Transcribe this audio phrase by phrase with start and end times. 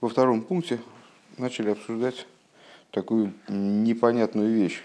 [0.00, 0.80] во втором пункте
[1.38, 2.26] начали обсуждать
[2.90, 4.82] такую непонятную вещь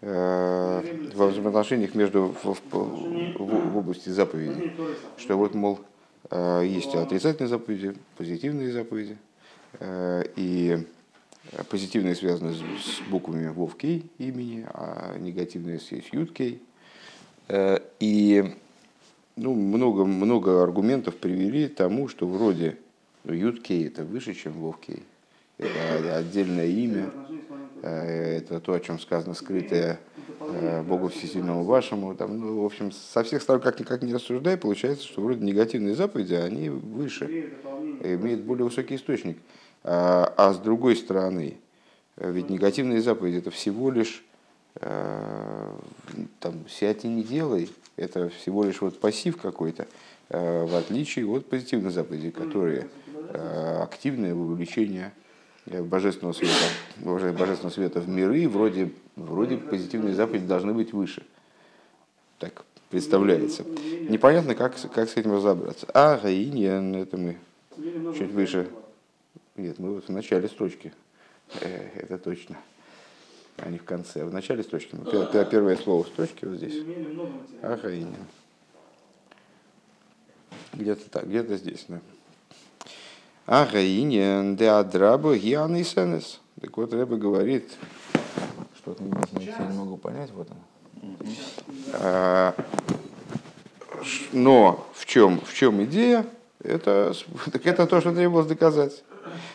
[0.00, 4.72] э, во взаимоотношениях между в, в, в, области заповедей,
[5.16, 5.80] что вот, мол,
[6.30, 9.16] э, есть отрицательные заповеди, позитивные заповеди,
[9.80, 10.86] э, и
[11.68, 16.62] позитивные связаны с, с буквами Вов Кей имени, а негативные с Ют Кей.
[17.98, 18.54] И
[19.36, 22.78] ну, много, много аргументов привели тому, что вроде
[23.24, 25.02] ну, Юткей это выше, чем Вовкей.
[25.58, 27.10] Это отдельное имя.
[27.82, 29.98] Э, это то, о чем сказано, скрытое
[30.40, 32.14] э, Богу Всесильному вашему.
[32.14, 35.94] Там, ну, в общем, со всех сторон, как никак не рассуждай, получается, что вроде негативные
[35.94, 37.52] заповеди, они выше,
[38.02, 39.38] имеют более высокий источник.
[39.84, 41.56] А, а с другой стороны,
[42.16, 44.24] ведь негативные заповеди это всего лишь
[44.76, 45.70] э,
[46.38, 49.86] там, сядь и не делай, это всего лишь вот пассив какой-то,
[50.28, 52.88] в отличие от позитивных заповедей, которые
[53.82, 55.12] активное вовлечение
[55.66, 56.54] э, божественного света,
[56.98, 61.22] божественного света в миры, вроде, вроде позитивные заповеди должны быть выше.
[62.38, 63.64] Так представляется.
[64.08, 65.86] Непонятно, как, как с этим разобраться.
[65.94, 67.36] А, Гаиньян, это мы
[68.16, 68.68] чуть выше.
[69.56, 70.92] Нет, мы вот в начале строчки.
[71.60, 72.56] Э, это точно.
[73.58, 74.96] А не в конце, а в начале строчки.
[75.50, 76.84] Первое слово строчки вот здесь.
[77.62, 77.78] А.
[80.72, 82.00] Где-то так, где-то здесь, да.
[83.46, 86.40] А гаинен де адрабу гианисенес.
[86.60, 87.70] Так вот, Рэбе говорит,
[88.76, 91.16] что-то не могу понять, вот он.
[91.94, 92.54] А,
[94.32, 96.24] но в чем, в чем идея?
[96.62, 97.12] Это,
[97.52, 99.02] так это то, что требовалось доказать.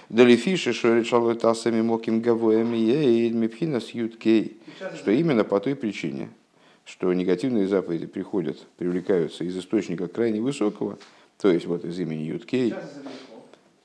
[0.09, 4.57] Далифиши, что решало тасами моким гавоями и мипхинас юткей.
[4.95, 6.29] Что именно по той причине,
[6.85, 10.99] что негативные заповеди приходят, привлекаются из источника крайне высокого,
[11.39, 12.73] то есть вот из имени Юткей,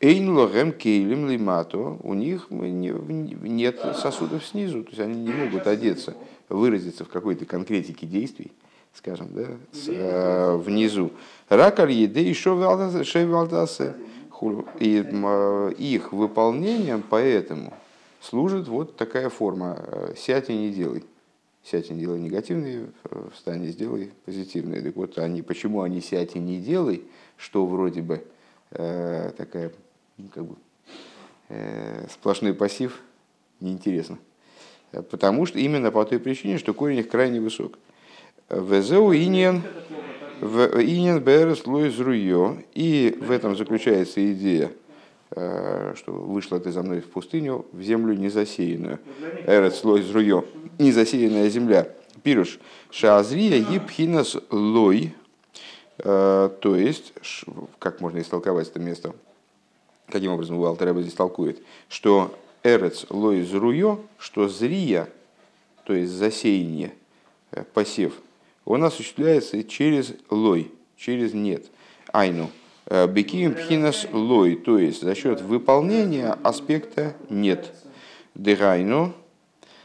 [0.04, 6.16] Эйн логем кейлем лимато, у них нет сосудов снизу, то есть они не могут одеться,
[6.48, 8.50] выразиться в какой-то конкретике действий,
[8.94, 11.12] скажем, да, с, э, внизу.
[11.48, 12.50] Ракаль еды еще
[13.04, 13.94] шевалдасе.
[14.80, 14.96] И
[15.78, 17.72] их выполнением поэтому
[18.20, 21.04] служит вот такая форма э, «сядь и не делай».
[21.62, 24.82] Сядь и не делай негативные, э, встань и сделай позитивные.
[24.82, 27.04] Так вот, они, почему они «сядь и не делай»,
[27.36, 28.24] что вроде бы
[28.72, 29.70] э, такая
[30.16, 30.56] ну, как бы,
[31.48, 33.00] э, сплошной пассив
[33.60, 34.18] неинтересно.
[35.10, 37.78] Потому что именно по той причине, что корень их крайне высок.
[38.50, 39.62] Везеу иньян,
[40.42, 42.58] иньян берес луис руйо.
[42.74, 44.70] И в этом заключается идея,
[45.30, 48.98] э, что вышла ты за мной в пустыню, в землю незасеянную.
[49.46, 50.44] Эрец луис руйо.
[50.78, 51.88] Незасеянная земля.
[52.22, 52.58] Пируш.
[52.90, 55.14] Шаазрия епхинас лой.
[55.98, 57.14] Э, то есть,
[57.78, 59.14] как можно истолковать это место?
[60.12, 65.08] Каким образом Уалтер здесь толкует, что эрец лоиз руё, что зрия,
[65.84, 66.92] то есть засеяние,
[67.50, 68.12] э, посев,
[68.64, 71.64] он осуществляется через лой, через нет.
[72.12, 72.50] Айну.
[73.08, 77.72] Бекием пхинас лой, то есть за счет выполнения аспекта нет.
[78.34, 79.14] Дегайну.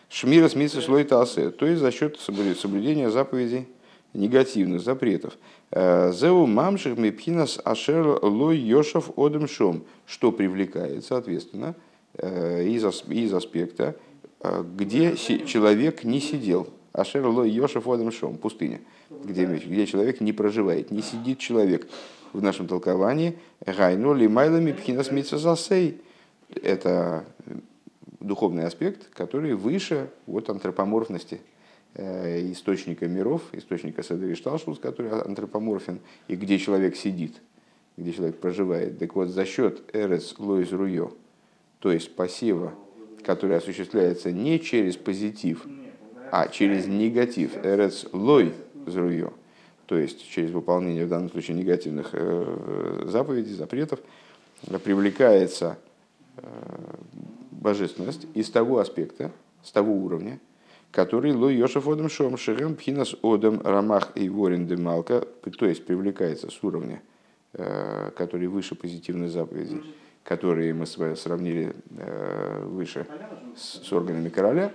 [0.09, 3.67] Шмира смиса слой тасе, то есть за счет соблюдения заповедей
[4.13, 5.33] негативных запретов.
[5.71, 11.75] Э, Зеу мамших мипхинас ашер лой йошев одем шом, что привлекает, соответственно,
[12.13, 13.95] э, из, из аспекта,
[14.39, 16.69] э, где человек не сидел.
[16.93, 18.79] Ашер лой йошев одем шом, пустыня,
[19.09, 21.87] где, где человек не проживает, не сидит человек.
[22.33, 26.01] В нашем толковании гайну лимайла мипхинас митсазасей.
[26.61, 27.25] Это
[28.19, 31.39] духовный аспект, который выше вот антропоморфности
[31.97, 37.41] источника миров, источника Седри Шталшус, который антропоморфен, и где человек сидит,
[37.97, 38.99] где человек проживает.
[38.99, 41.11] Так вот, за счет Эрес Лоис Руйо,
[41.79, 42.73] то есть пассива,
[43.23, 45.65] который осуществляется не через позитив,
[46.31, 48.53] а через негатив, Эрес Лой
[48.85, 49.33] Зруйо,
[49.85, 53.99] то есть через выполнение в данном случае негативных э, заповедей, запретов,
[54.83, 55.77] привлекается
[56.37, 56.41] э,
[57.51, 59.31] божественность из того аспекта,
[59.63, 60.39] с того уровня,
[60.91, 66.49] который ло Йошев Одам Шом Шерем Пхинас Одам Рамах и Ворин Демалка, то есть привлекается
[66.49, 67.01] с уровня,
[67.53, 69.83] э, который выше позитивной заповеди,
[70.23, 73.05] которые мы сравнили э, выше
[73.55, 74.71] с органами короля,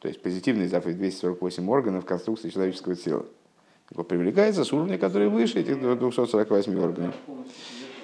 [0.00, 3.26] то есть позитивные заповеди 248 органов конструкции человеческого тела.
[4.08, 7.14] Привлекается с уровня, который выше этих 248 органов.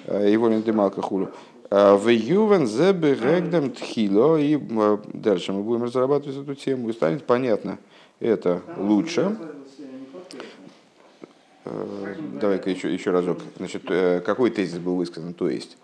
[0.05, 1.29] Э, и Ворин Демалка Хулу.
[1.69, 4.37] В Ювен зебе регдем тхило.
[4.37, 6.89] И а, дальше мы будем разрабатывать эту тему.
[6.89, 7.79] И станет понятно,
[8.19, 9.37] это лучше.
[11.65, 13.39] А, давай-ка еще, еще разок.
[13.57, 15.33] Значит, э, какой тезис был высказан?
[15.33, 15.77] То есть,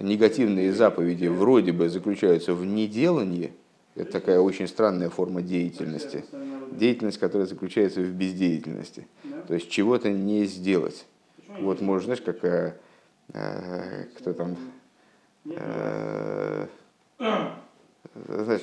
[0.00, 3.52] негативные заповеди вроде бы заключаются в неделании,
[3.96, 6.24] это такая очень странная форма деятельности.
[6.70, 9.06] Деятельность, которая заключается в бездеятельности.
[9.48, 11.06] То есть чего-то не сделать.
[11.58, 12.74] Вот можно, знаешь, как э,
[13.32, 14.56] э, кто там э,
[18.26, 18.62] знаешь,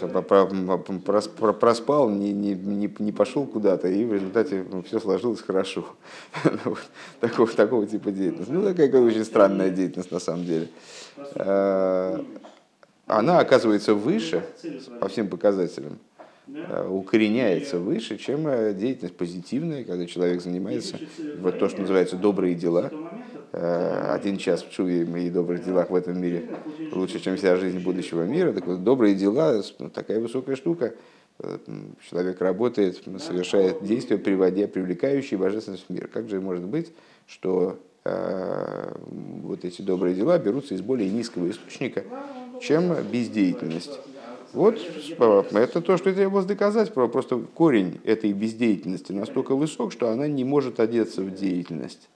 [1.59, 5.85] проспал, не, не, не, не пошел куда-то, и в результате ну, все сложилось хорошо.
[7.19, 8.51] такого, такого типа деятельности.
[8.51, 10.69] Ну, такая очень странная деятельность на самом деле.
[11.35, 12.21] Э,
[13.07, 14.45] она оказывается выше
[15.00, 15.97] по всем показателям,
[16.47, 21.00] э, укореняется выше, чем э, деятельность позитивная, когда человек занимается
[21.39, 22.91] вот то, что называется добрые дела.
[23.51, 26.49] Один час в чуве и добрых делах в этом мире
[26.91, 28.51] лучше, чем вся жизнь будущего мира.
[28.51, 30.94] Так вот, добрые дела ну, такая высокая штука.
[32.09, 36.07] Человек работает, совершает действия, приводя, привлекающие божественность в мир.
[36.07, 36.91] Как же может быть,
[37.25, 37.79] что
[38.09, 38.94] Э,
[39.44, 42.05] вот эти добрые дела берутся из более низкого источника,
[42.61, 44.00] чем бездеятельность.
[44.53, 44.79] Вот
[45.51, 46.93] это то, что требовалось доказать.
[46.93, 52.07] Просто корень этой бездеятельности настолько высок, что она не может одеться в деятельность.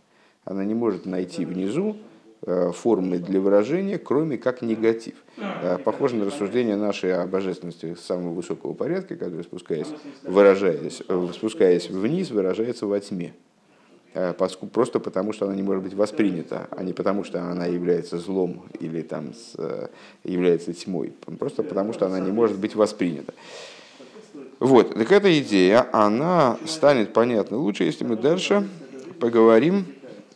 [0.44, 1.98] Она не может найти внизу
[2.42, 5.16] э, формы для выражения, кроме как негатив.
[5.38, 9.88] Э, похоже на рассуждение нашей о божественности самого высокого порядка, который, спускаясь,
[10.24, 11.02] выражаясь,
[11.34, 13.34] спускаясь вниз, выражается во тьме.
[14.14, 18.18] Э, просто потому, что она не может быть воспринята, а не потому, что она является
[18.18, 19.88] злом или там, э,
[20.24, 21.14] является тьмой.
[21.40, 23.34] Просто потому, что она не может быть воспринята.
[24.60, 28.68] Вот, так эта идея, она станет понятна лучше, если мы дальше
[29.20, 29.86] поговорим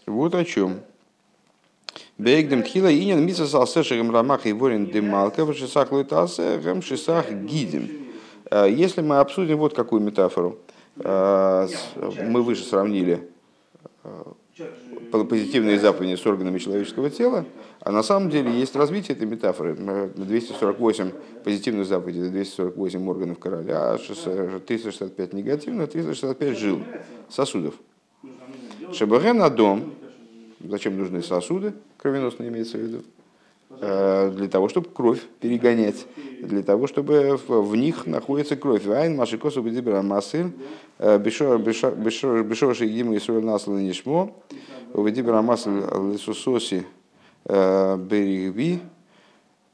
[0.06, 0.82] вот о чем.
[2.18, 7.90] Бегдем тхила инин миса салсешерем рамах и ворин демалка в шесах луитасерем шесах гидим.
[8.52, 10.60] Э, если мы обсудим вот какую метафору,
[10.98, 13.28] мы выше сравнили
[15.12, 17.46] позитивные заповеди с органами человеческого тела,
[17.82, 19.76] а на самом деле есть развитие этой метафоры.
[19.76, 21.12] 248
[21.44, 26.80] позитивных заповедей, это 248 органов короля, а 365 негативных, 365 жил,
[27.30, 27.76] сосудов.
[28.94, 29.94] Шебаген дом,
[30.60, 33.04] зачем нужны сосуды, кровеносные имеется в виду,
[33.82, 36.06] Э, для того, чтобы кровь перегонять,
[36.42, 38.86] для того, чтобы в них находится кровь.
[38.86, 40.52] Вайн, Машикосу, Бедибра, Масыль,
[41.00, 44.36] э, Бешорши, Гима, Исуэль, Насла, Нишмо,
[44.94, 45.84] Бедибра, Масыль,
[46.14, 46.86] Лесусоси,
[47.46, 48.80] э, Берегви,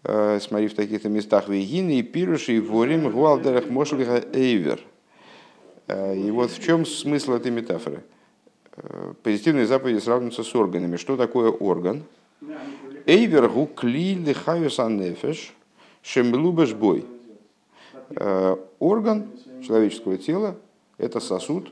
[0.04, 4.80] смотри в таких-то местах Вегины и Пируши, и Ворим, Гуалдерах, Мошлиха, Эйвер.
[5.88, 8.02] И вот в чем смысл этой метафоры?
[9.24, 10.96] Позитивные заповеди сравниваются с органами.
[10.96, 12.04] Что такое орган?
[13.06, 15.54] Эйвергу кли лихаюс анефеш
[16.02, 17.06] шемлубеш бой.
[18.16, 19.28] Э, орган
[19.66, 20.56] человеческого тела–
[20.98, 21.72] это сосуд,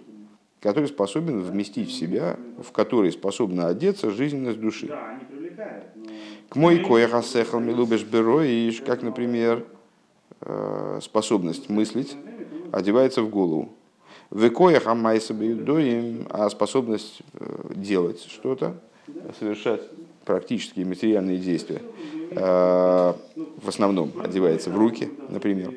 [0.61, 4.95] который способен вместить в себя, в который способна одеться жизненность души.
[6.49, 9.65] К мой кояхасехал милубеш бероиш, как, например,
[10.41, 12.15] э, способность мыслить
[12.71, 13.69] одевается в голову.
[14.29, 18.75] В коях амайсабиюдоим, а способность э, делать что-то,
[19.39, 19.81] совершать
[20.23, 21.81] практические материальные действия,
[22.31, 25.73] э, в основном одевается в руки, например.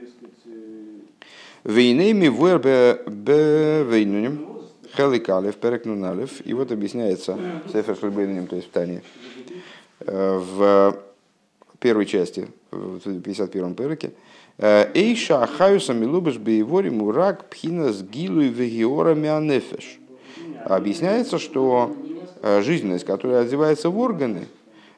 [1.64, 4.48] Вейнейми вербе вейнуним
[4.96, 6.44] хеликалев перекнуналев.
[6.44, 7.38] И вот объясняется
[7.72, 9.02] Сефер Шлебейнуним, то есть в Тане,
[10.00, 10.98] э, в
[11.78, 14.12] первой части, в 51-м переке,
[14.58, 19.98] Эйша ахаюса милубеш бейвори мурак пхинас гилу и вегиора мианефеш.
[20.64, 21.94] Объясняется, что
[22.44, 24.48] Э, жизненность, которая одевается в органы,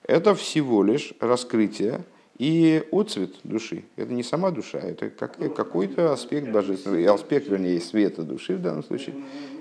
[0.03, 2.01] это всего лишь раскрытие
[2.39, 3.85] и отцвет души.
[3.97, 9.17] Это не сама душа, это какой-то аспект божественного, аспект, вернее, света души в данном случае,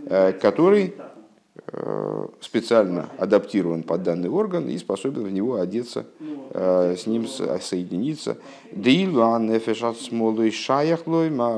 [0.05, 0.93] э, который
[2.41, 6.05] специально адаптирован под данный орган и способен в него одеться,
[6.51, 8.38] э, с ним соединиться.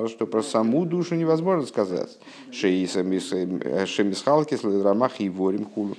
[0.07, 2.17] Что про саму душу невозможно сказать.
[2.51, 5.95] Шемисхалки, Следрамах и Ворим Хулу.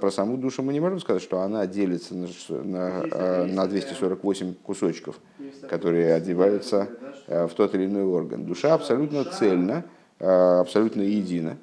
[0.00, 5.20] Про саму душу мы не можем сказать, что она делится на, на 248 э, кусочков,
[5.68, 6.88] которые одеваются
[7.28, 8.44] в тот или иной орган.
[8.44, 9.84] Душа абсолютно цельна,
[10.18, 11.58] абсолютно едина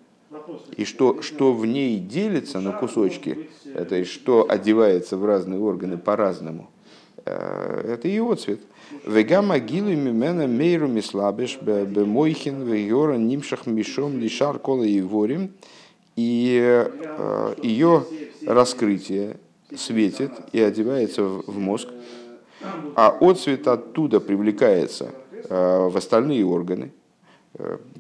[0.76, 5.98] и что, что в ней делится на кусочки, это и что одевается в разные органы
[5.98, 6.70] по-разному,
[7.26, 8.60] э, это его цвет.
[9.06, 15.52] Вегама гилу мимена мейру мислабеш бемойхин вегора нимшах мишом лишар кола и ворим.
[16.16, 18.06] И э, ее
[18.46, 19.38] раскрытие
[19.76, 21.88] светит и одевается в мозг,
[22.96, 25.10] а отцвет оттуда привлекается
[25.50, 26.92] э, в остальные органы–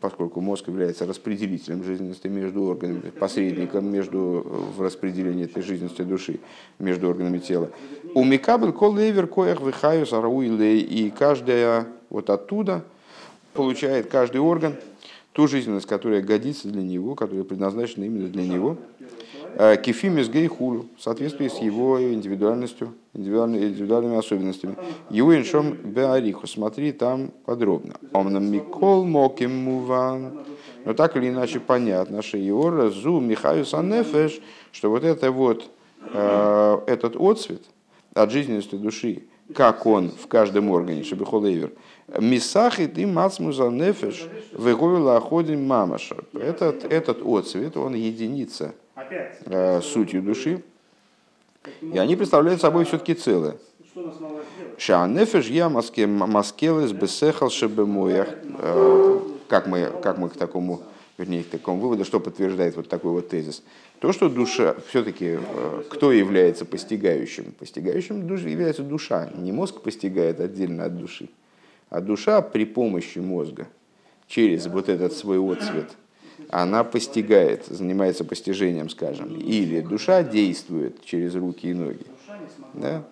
[0.01, 4.43] поскольку мозг является распределителем жизненности между органами, посредником между,
[4.75, 6.39] в распределении этой жизненности души
[6.79, 7.69] между органами тела.
[8.15, 10.05] У Микабель кол лейвер коях выхаю
[10.79, 12.83] и каждая вот оттуда
[13.53, 14.75] получает каждый орган
[15.33, 18.77] ту жизненность, которая годится для него, которая предназначена именно для него.
[19.55, 24.75] Э, Кефимис гейхулю, в соответствии с его индивидуальностью, индивидуальными, особенностями.
[25.09, 27.95] Его иншом беариху, смотри там подробно.
[28.13, 30.45] Омнам микол моким муван.
[30.85, 34.41] Но так или иначе понятно, что его разу Михаю Санефеш,
[34.71, 35.69] что вот это вот,
[36.13, 37.61] э, этот отцвет
[38.15, 41.71] от жизненности души, как он в каждом органе, Шабихолейвер,
[42.19, 46.17] Мисахит и мацмуза нефеш выгоила ходим мамаша.
[46.33, 50.63] Этот, этот отцвет, он единица э, сутью души,
[51.81, 53.57] и они представляют собой все-таки целое.
[54.77, 58.29] Шанефеш я маскелес бесехал шебемоях.
[58.59, 60.81] Э, как мы, как мы к такому,
[61.17, 63.63] вернее, к такому выводу, что подтверждает вот такой вот тезис?
[63.99, 67.53] То, что душа, все-таки, э, кто является постигающим?
[67.59, 69.29] Постигающим является душа.
[69.35, 71.29] Не мозг постигает отдельно от души
[71.93, 73.67] а душа при помощи мозга,
[74.27, 75.91] через вот этот свой отцвет,
[76.49, 79.35] она постигает, занимается постижением, скажем.
[79.35, 82.05] Или душа действует через руки и ноги.
[82.73, 83.03] Да?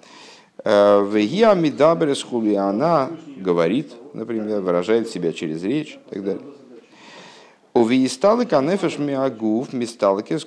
[0.64, 6.44] Э, в Мидабрес хули она говорит, например, выражает себя через речь и так далее.
[7.74, 10.46] Увиисталы канефеш миагув мисталкис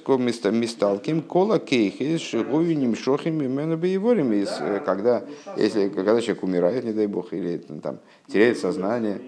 [0.52, 4.46] мисталким кола кейхис шигую немшохим именно боеворим.
[4.84, 5.24] Когда,
[5.56, 7.98] если, когда человек умирает, не дай бог, или там,
[8.28, 9.22] теряет сознание,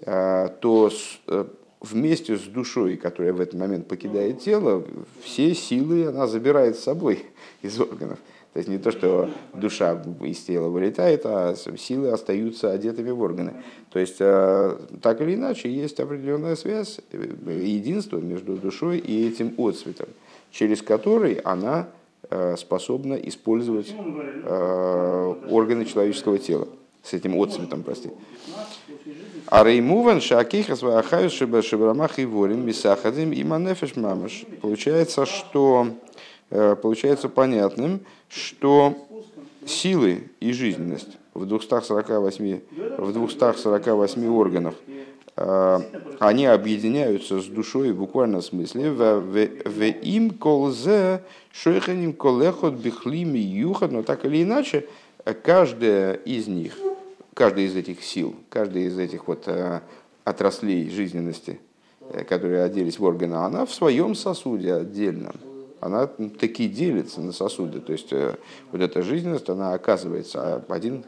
[0.00, 0.90] э, то
[1.26, 1.44] э,
[1.90, 4.84] вместе с душой, которая в этот момент покидает тело,
[5.22, 7.24] все силы она забирает с собой
[7.62, 8.18] из органов.
[8.52, 13.52] То есть не то, что душа из тела вылетает, а силы остаются одетыми в органы.
[13.90, 19.52] То есть э, так или иначе есть определенная связь, э, единство между душой и этим
[19.58, 20.08] отцветом,
[20.50, 21.90] через который она
[22.30, 23.94] э, способна использовать
[25.50, 26.66] органы человеческого тела
[27.02, 28.08] с этим отцветом, прости.
[29.48, 34.44] А реймуван шаких асвахаю шибрамах и ворим мисахадим и манефеш мамаш.
[34.60, 35.88] Получается, что
[36.50, 38.94] получается понятным, что
[39.64, 42.60] силы и жизненность в 248,
[42.98, 44.74] в 248 органах,
[45.36, 45.80] э,
[46.18, 48.90] они объединяются с душой в буквальном смысле.
[48.90, 51.22] В им колзе
[51.52, 54.86] шойханим колехот бихлими юхат, но так или иначе,
[55.42, 56.74] каждая из них,
[57.36, 59.80] каждая из этих сил, каждая из этих вот э,
[60.24, 61.60] отраслей жизненности,
[62.00, 65.36] э, которые оделись в органы, она в своем сосуде отдельном
[65.78, 67.80] она таки делится на сосуды.
[67.80, 68.34] То есть э,
[68.72, 71.04] вот эта жизненность, она оказывается один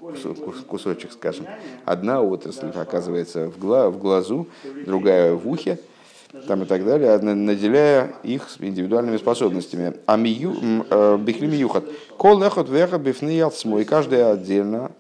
[0.68, 1.46] кусочек, скажем,
[1.86, 4.46] одна отрасль оказывается в, гла, в глазу,
[4.84, 5.78] другая в ухе,
[6.46, 9.94] там и так далее, наделяя их индивидуальными способностями.
[10.04, 10.54] А мию,
[10.90, 11.84] э, бихли миюхат.
[12.18, 14.92] Кол лехот веха бифны мой, каждая отдельно,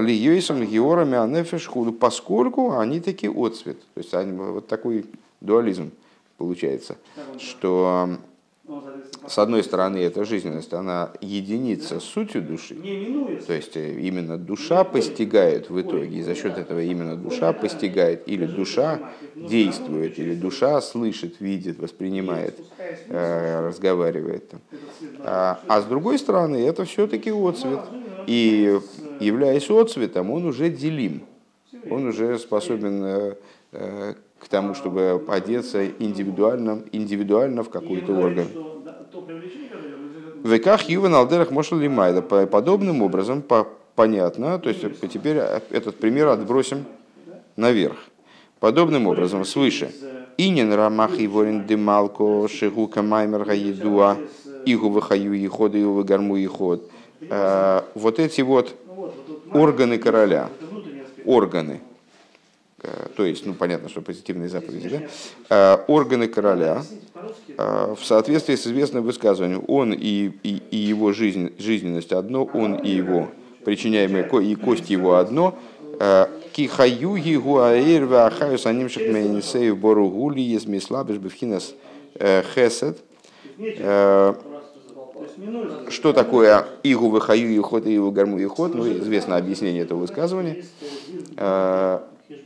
[0.00, 3.78] льюисом георами анефеш худу, поскольку они такие отцвет.
[3.94, 5.06] То есть они, вот такой
[5.40, 5.90] дуализм
[6.38, 6.96] получается,
[7.38, 8.18] что
[9.28, 12.74] с одной стороны, эта жизненность, она единица с сутью души.
[13.46, 18.28] То есть э, именно душа постигает в итоге, и за счет этого именно душа постигает,
[18.28, 22.58] или душа действует, или душа слышит, видит, воспринимает,
[23.08, 24.52] э, разговаривает.
[25.20, 27.80] А, а с другой стороны, это все-таки отцвет.
[28.26, 28.80] И
[29.20, 31.22] являясь отцветом, он уже делим.
[31.90, 33.36] Он уже способен
[33.72, 38.46] э, к тому, чтобы одеться индивидуально, индивидуально в какой-то орган.
[40.42, 42.22] В веках Ювен Алдерах Мошел Лимайда.
[42.22, 44.82] Подобным образом, по, понятно, то есть
[45.12, 45.38] теперь
[45.70, 46.84] этот пример отбросим
[47.56, 47.96] наверх.
[48.60, 49.90] Подобным образом, свыше.
[50.38, 54.18] Инин Рамах и Ворин Демалко Шигука Маймер Гаедуа
[54.66, 56.90] Игу Вахаю Ехода Игу Гарму Еход.
[57.20, 58.74] Э, вот эти вот
[59.52, 60.50] органы короля,
[61.24, 61.80] органы,
[62.86, 65.02] Э, то есть, ну, понятно, что позитивные заповеди, да?
[65.48, 66.82] Э, органы короля,
[67.56, 72.76] э, в соответствии с известным высказыванием, он и, и, и его жизнь, жизненность одно, он
[72.76, 73.28] и его
[73.64, 75.58] причиняемые и кость его одно,
[76.52, 81.74] кихаю его аэр вахаю саним шахмейнисей бору гули есть мислабиш бифхинас
[82.54, 82.98] хесед.
[85.88, 88.74] Что такое игу выхаю и ход и его гарму и ход?
[88.74, 90.64] Ну, известно объяснение этого высказывания.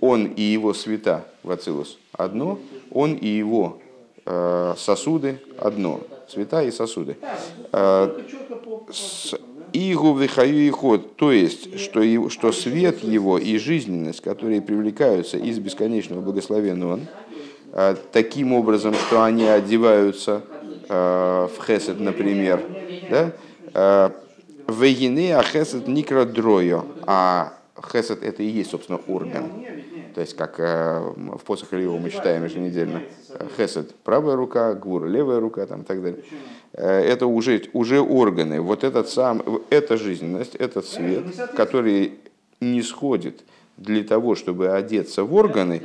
[0.00, 2.58] он и его света в Ацилус одно,
[2.90, 3.78] он и его
[4.26, 7.16] э, сосуды одно, цвета и сосуды.
[7.72, 8.10] Э,
[9.72, 15.36] Игу вихаю и ход, то есть, что, его, что свет его и жизненность, которые привлекаются
[15.36, 16.98] из бесконечного благословенного,
[17.72, 20.59] а, таким образом, что они одеваются а,
[20.90, 22.62] в хесед, например,
[23.08, 23.32] да?
[23.74, 24.12] А,
[24.68, 27.54] Вегины а хесед никра дрою, а
[27.92, 29.50] хесед это и есть, собственно, орган.
[30.14, 33.02] То есть, как в посох Ильева мы читаем еженедельно,
[33.56, 36.22] хесед правая рука, гвура левая рука там, и так далее.
[36.72, 38.60] Это уже, уже органы.
[38.60, 41.24] Вот этот сам, эта жизненность, этот свет,
[41.56, 42.14] который
[42.60, 43.40] не сходит
[43.80, 45.82] для того, чтобы одеться в органы,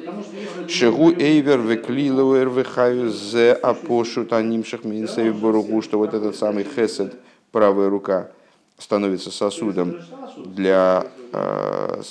[0.68, 7.16] шигу эйвер веклилуэр вехаю зе апошут анимших минсей боругу, что вот этот самый хесед,
[7.52, 8.32] правая рука,
[8.78, 9.98] становится сосудом
[10.44, 12.02] для э,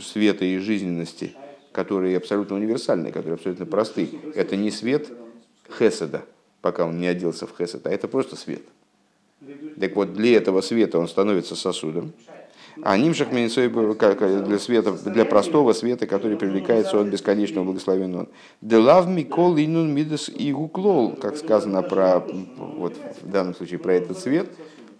[0.00, 1.36] света и жизненности,
[1.72, 4.14] которые абсолютно универсальны, которые абсолютно просты.
[4.34, 5.12] Это не свет
[5.78, 6.24] хеседа,
[6.62, 8.62] пока он не оделся в хесед, а это просто свет.
[9.78, 12.12] Так вот, для этого света он становится сосудом,
[12.82, 18.28] а нимшах для света, для простого света, который привлекается от бесконечного благословенного.
[18.60, 22.20] Делав микол инун мидас и гуклол, как сказано про,
[22.56, 24.50] вот в данном случае про этот свет,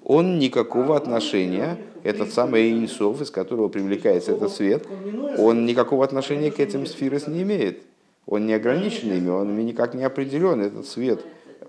[0.05, 4.87] он никакого отношения, этот самый инсов, из которого привлекается этот свет,
[5.39, 7.83] он никакого отношения к этим сферам не имеет.
[8.27, 11.25] Он не ограничен ими, он никак не определен, этот свет,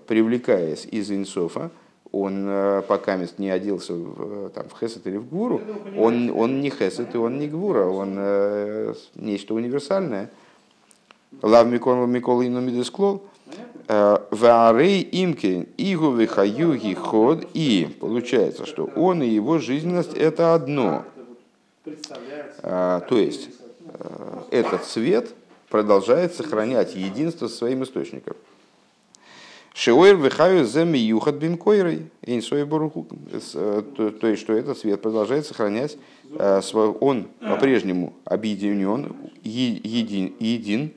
[0.06, 1.70] привлекаясь из инсофа,
[2.12, 5.62] он э, пока мест не оделся в, там, в хесед или в гуру,
[5.96, 10.30] он, он не хесед и он не гвура, он э, нечто универсальное.
[11.40, 13.22] Лав микол микол ину мидесклол.
[13.88, 17.46] Э, Ваарей имки игу вихаю ход.
[17.54, 21.04] И получается, что он и его жизненность это одно.
[22.62, 23.48] Э, то есть
[24.50, 25.30] этот свет
[25.70, 28.36] продолжает сохранять единство со своим источником.
[29.74, 33.06] Шиойр вихаю земи юхат бимкойрой, инсой баруху.
[33.54, 33.82] Э,
[34.20, 35.96] то есть, что этот свет продолжает сохранять,
[36.38, 36.60] э,
[37.00, 40.92] он по-прежнему объединен, един, един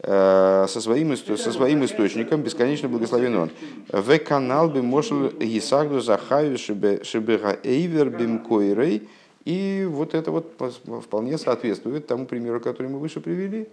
[0.00, 3.50] э, со своим, со своим источником, бесконечно благословен он.
[3.88, 9.08] В канал бы мошел Исагду Захаю Шибега Эйвер Бимкойрой.
[9.44, 10.60] И вот это вот
[11.04, 13.68] вполне соответствует тому примеру, который мы выше привели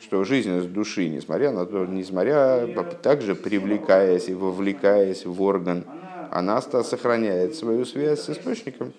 [0.00, 2.66] что жизненность души, несмотря на то, несмотря
[3.02, 5.84] также привлекаясь и вовлекаясь в орган,
[6.30, 8.92] она сохраняет свою связь с источником,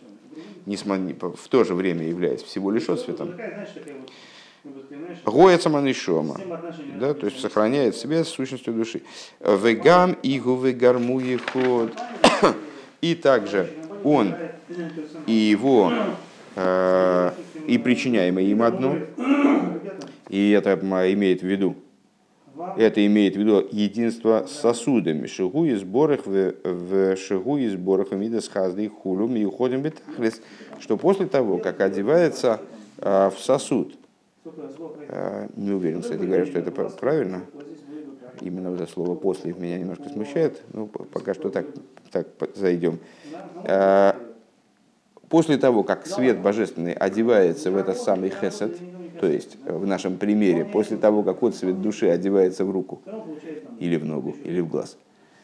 [0.65, 3.33] в то же время являясь всего лишь отцветом.
[5.25, 6.39] Гоя саманишома,
[6.99, 9.01] да, то есть сохраняет связь с сущностью души.
[9.39, 11.19] Вегам игу вегарму
[11.51, 11.91] ход.
[13.01, 14.35] И также он
[15.25, 15.91] и его
[16.55, 17.31] э,
[17.67, 18.97] и причиняемое им одно,
[20.31, 20.79] и это
[21.11, 21.75] имеет в виду,
[22.77, 25.27] это имеет в виду единство с сосудами.
[25.27, 30.41] Шигу и сборах в шигу и сборах мидас хазды хулум и уходим бетахлис,
[30.79, 32.61] что после того, как одевается
[32.99, 33.97] а, в сосуд,
[35.09, 37.41] а, не уверен, кстати говоря, что это правильно,
[38.39, 41.65] именно за слово «после» меня немножко смущает, ну, пока что так,
[42.09, 42.99] так зайдем.
[43.65, 44.15] А,
[45.27, 48.77] после того, как свет божественный одевается в этот самый хесед,
[49.21, 53.03] то есть в нашем примере, после того, как отцвет души одевается в руку
[53.79, 54.97] или в ногу, или в глаз,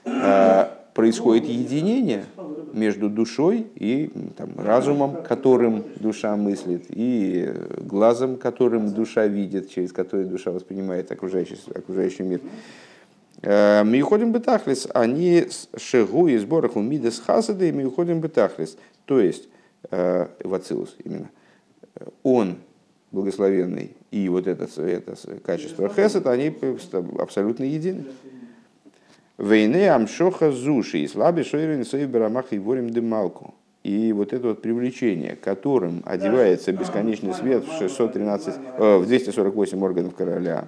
[0.04, 2.26] а, происходит единение
[2.74, 10.26] между душой и там, разумом, которым душа мыслит, и глазом, которым душа видит, через который
[10.26, 12.42] душа воспринимает окружающий, окружающий мир.
[13.44, 15.46] А, мы уходим бетахлис, они
[15.78, 18.76] шегу и сборах у мидес хасады, мы уходим бетахлис.
[19.06, 19.48] То есть,
[19.92, 21.30] а, вацилус именно,
[22.24, 22.58] он
[23.12, 26.54] благословенный и вот это, это качество хесед, они
[27.20, 28.06] абсолютно едины.
[29.38, 33.54] Вейне амшоха зуши и слабый шойрин барамах и ворим дымалку.
[33.84, 40.16] И вот это вот привлечение, которым одевается бесконечный свет в, 613, э, в 248 органов
[40.16, 40.68] короля,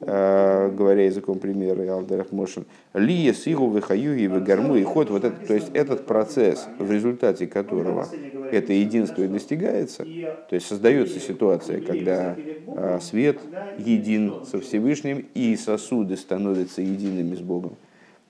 [0.00, 5.70] говоря языком примера Алдерах Мошен, Лия, Сигу, Вихаюги, Вигарму и ход, вот это, то есть
[5.72, 8.10] этот процесс, в результате которого
[8.50, 10.06] это единство и достигается,
[10.48, 12.38] то есть создается ситуация, когда
[12.74, 13.40] а, свет
[13.76, 17.76] един со Всевышним и сосуды становятся едиными с Богом.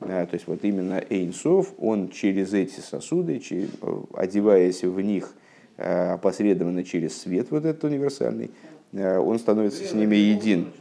[0.01, 3.41] А, то есть вот именно Эйнсов, он через эти сосуды,
[4.15, 5.35] одеваясь в них
[5.77, 8.51] а, опосредованно через свет вот этот универсальный,
[8.93, 10.73] он становится с ними един.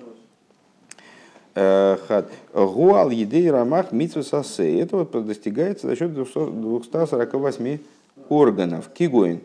[1.56, 4.80] Гуал едей рамах митсусасе.
[4.80, 7.80] Это вот достигается за счет 248
[8.30, 8.89] органов.
[8.94, 9.39] Кигоин.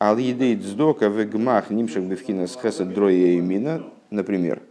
[0.00, 4.62] Ал едей дздока вегмах нимших бифхина с хесед дроя и мина, например,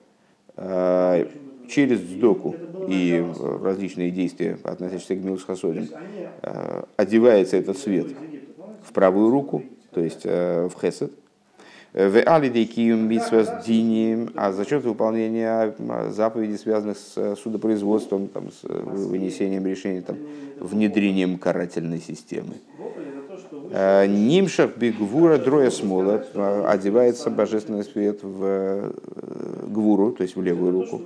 [0.56, 1.26] э,
[1.68, 2.56] через дздоку
[2.88, 3.26] и
[3.62, 8.08] различные действия, относящиеся к милус э, одевается этот свет
[8.84, 11.12] в правую руку, то есть в хесед.
[11.93, 15.73] В алидейкиум митсвас диним, а за счет выполнения
[16.10, 20.17] заповедей, связанных с судопроизводством, там, с вынесением решений, там,
[20.60, 22.56] внедрением карательной системы.
[23.69, 26.23] Нимшах бигвура дроя смола
[26.67, 28.93] одевается божественный свет в
[29.67, 31.01] гвуру, то есть в левую руку.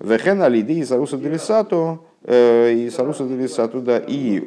[0.00, 4.42] Вехен алиды и саруса делисату и саруса делисату, да, и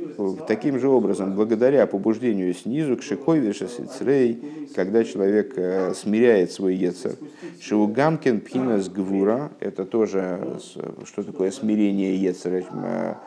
[0.48, 4.40] таким же образом, благодаря побуждению снизу к шикой вешесицрей,
[4.76, 5.54] когда человек
[5.96, 7.14] смиряет свой ецер,
[7.62, 10.58] шиугамкин пхинас гвура, это тоже,
[11.06, 13.20] что такое смирение ецера,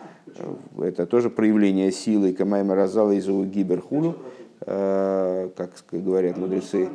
[0.81, 4.17] это тоже проявление силы Камайма Разала из Гиберхулу,
[4.61, 6.89] э, как говорят мудрецы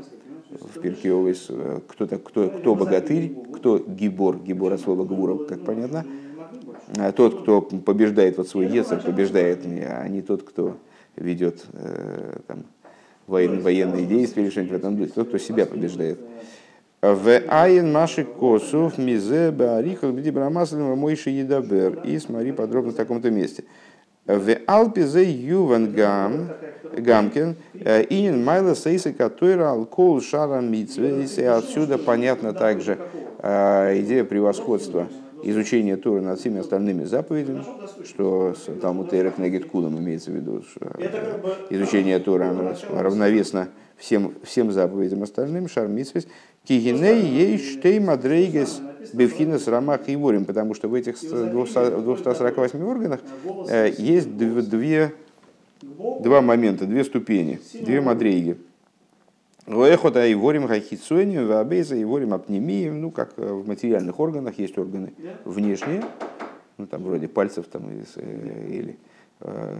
[0.49, 6.05] в Перкеовис, э, кто, кто, кто богатырь, кто гибор, гибор от слова гвура, как понятно,
[6.97, 10.77] а тот, кто побеждает вот свой ецер, побеждает, а не тот, кто
[11.15, 12.63] ведет э, там,
[13.27, 16.19] военные действия или что-нибудь в этом духе, тот, кто себя побеждает.
[17.01, 22.01] В айн маши косов мизе баарихах бди брамаслим мойши едабер.
[22.03, 23.63] И смотри подробно в таком-то месте.
[24.25, 26.49] В алпизе юван гам
[26.95, 31.23] гамкин э, инин майла сейсы катуира алкол шара митсве.
[31.23, 32.97] И отсюда понятно также
[33.41, 35.07] э, идея превосходства
[35.41, 37.63] изучения Торы над всеми остальными заповедями,
[38.05, 40.91] что Талмуд Эрек Негит Кулам имеется в виду, что
[41.69, 46.27] изучение Торы равновесно всем, всем заповедям остальным, шармитсвес,
[46.63, 48.81] Кигиней ей штей мадрейгес
[49.13, 53.21] бевхинес рамах и ворим, потому что в этих 248 органах
[53.69, 55.13] э, есть две,
[55.81, 58.57] два момента, две ступени, две мадрейги.
[59.67, 65.13] Лоэхота и ворим хахицуэнию, вабейза и ворим апнемием, ну, как в материальных органах есть органы
[65.45, 66.03] внешние,
[66.77, 68.97] ну, там вроде пальцев там, э, или
[69.41, 69.75] э,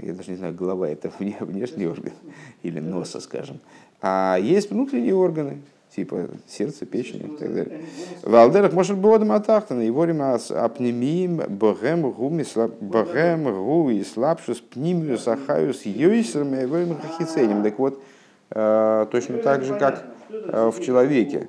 [0.00, 2.12] я даже не знаю, голова это внешний орган
[2.62, 3.60] или носа, скажем.
[4.02, 5.58] А есть внутренние органы,
[5.94, 7.80] типа сердце, печень и так далее.
[8.22, 12.44] Валдерах может быть атахтана, его ремас апнемиим богем гуми
[12.80, 17.62] богем гуи слабшус пнимиус ахаюс йойсером и его хахиценем.
[17.62, 18.02] Так вот,
[18.50, 21.48] э, точно так же, как э, в человеке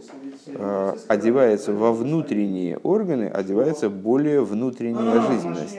[1.07, 5.77] одевается во внутренние органы, одевается более внутренняя жизненность.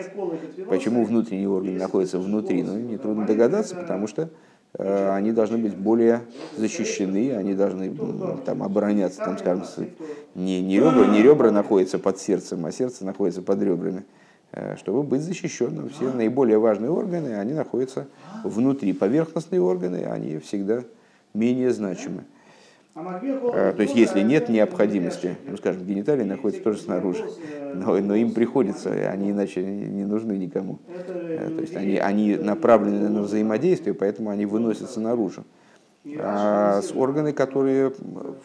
[0.68, 2.62] Почему внутренние органы находятся внутри?
[2.62, 4.30] Ну, нетрудно догадаться, потому что
[4.74, 6.22] Э, они должны быть более
[6.56, 7.94] защищены, они должны
[8.44, 9.64] там, обороняться, там, скажем,
[10.34, 14.04] не, не, ребра, не ребра находятся под сердцем, а сердце находится под ребрами.
[14.52, 18.08] Э, чтобы быть защищенным, все наиболее важные органы, они находятся
[18.44, 18.92] внутри.
[18.92, 20.84] Поверхностные органы, они всегда
[21.32, 22.24] менее значимы.
[23.52, 27.24] Э, то есть, если нет необходимости, ну, скажем, гениталии находятся тоже снаружи,
[27.74, 30.80] но, но им приходится, они иначе не нужны никому.
[30.88, 35.44] Э, то есть, они, они направлены на взаимодействие, поэтому они выносятся наружу.
[36.16, 37.92] А с органы, которые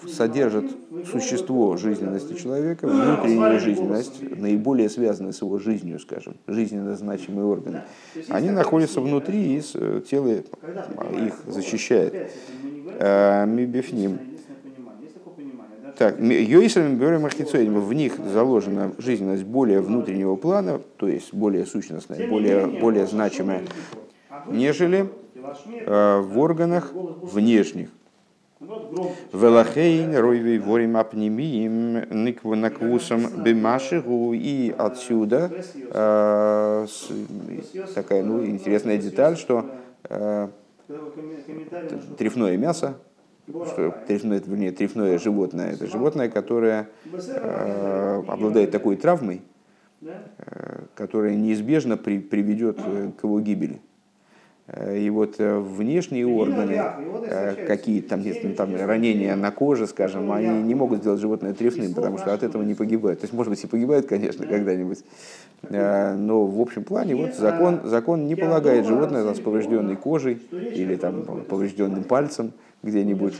[0.07, 0.65] содержат
[1.09, 7.83] существо жизненности человека, внутреннюю жизненность, наиболее связанные с его жизнью, скажем, жизненно значимые органы,
[8.27, 12.31] они находятся внутри, и э, тело их защищает.
[12.93, 14.32] Мибифним.
[15.97, 22.27] Так, Йойсами берем архицоидим, в них заложена жизненность более внутреннего плана, то есть более сущностная,
[22.27, 23.63] более, более значимая,
[24.47, 25.09] нежели
[25.85, 27.89] э, в органах внешних.
[29.33, 32.05] Велахейн, ройвей ворим апнемиим,
[32.61, 34.33] наквусом бемашигу.
[34.33, 35.51] И отсюда
[35.91, 36.87] э,
[37.93, 39.65] такая ну, интересная деталь, что
[40.09, 40.47] э,
[42.17, 42.95] трефное мясо,
[43.47, 49.41] что трефное, вернее, трефное животное, это животное, которое э, обладает такой травмой,
[50.01, 53.81] э, которая неизбежно при, приведет э, к его гибели.
[54.67, 56.81] Э, и вот э, внешние органы,
[57.67, 62.19] какие там, если там ранения на коже, скажем, они не могут сделать животное трефным, потому
[62.19, 63.19] что от этого не погибают.
[63.19, 65.03] То есть, может быть, и погибают, конечно, когда-нибудь.
[65.69, 71.43] Но в общем плане вот закон, закон не полагает животное с поврежденной кожей или там
[71.43, 73.35] поврежденным пальцем где-нибудь,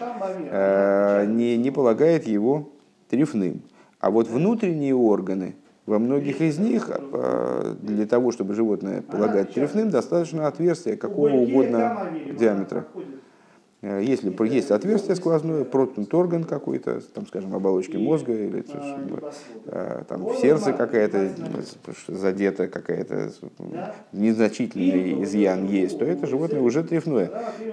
[0.50, 2.70] э, не, не полагает его
[3.10, 3.62] трефным.
[4.00, 9.90] А вот внутренние органы, во многих из них э, для того, чтобы животное полагать трефным,
[9.90, 12.08] достаточно отверстия какого угодно
[12.40, 12.86] диаметра.
[13.84, 18.64] Э, если есть отверстие сквозное, проткнут орган какой-то, там, скажем, оболочки мозга или
[19.66, 21.30] э, там, в сердце какая-то
[22.08, 23.32] задета, какая-то
[24.14, 27.30] незначительный изъян есть, то это животное уже трефное.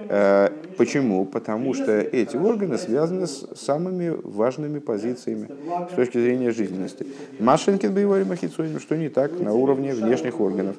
[0.09, 1.25] Э, почему?
[1.25, 5.47] Потому что эти органы связаны с самыми важными позициями
[5.89, 7.07] с точки зрения жизненности.
[7.39, 10.75] Машинкин боевой махицуем, что не так на уровне внешних органов.